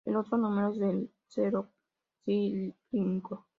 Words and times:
El 0.05 0.15
otro 0.15 0.37
número 0.37 0.69
es 0.73 0.77
el 0.81 1.09
"cero 1.27 1.69
cíclico". 2.25 3.47